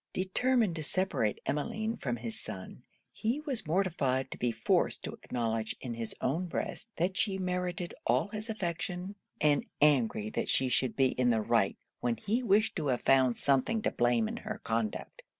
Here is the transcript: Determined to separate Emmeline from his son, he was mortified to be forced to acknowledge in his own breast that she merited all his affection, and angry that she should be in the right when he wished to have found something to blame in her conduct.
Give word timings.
Determined 0.13 0.75
to 0.77 0.83
separate 0.83 1.39
Emmeline 1.45 1.95
from 1.95 2.15
his 2.15 2.41
son, 2.41 2.81
he 3.13 3.39
was 3.41 3.67
mortified 3.67 4.31
to 4.31 4.37
be 4.39 4.51
forced 4.51 5.03
to 5.03 5.11
acknowledge 5.21 5.75
in 5.79 5.93
his 5.93 6.15
own 6.21 6.47
breast 6.47 6.89
that 6.95 7.15
she 7.17 7.37
merited 7.37 7.93
all 8.07 8.29
his 8.29 8.49
affection, 8.49 9.13
and 9.39 9.63
angry 9.79 10.31
that 10.31 10.49
she 10.49 10.69
should 10.69 10.95
be 10.95 11.09
in 11.09 11.29
the 11.29 11.41
right 11.41 11.77
when 11.99 12.17
he 12.17 12.41
wished 12.41 12.75
to 12.77 12.87
have 12.87 13.01
found 13.01 13.37
something 13.37 13.83
to 13.83 13.91
blame 13.91 14.27
in 14.27 14.37
her 14.37 14.59
conduct. 14.63 15.21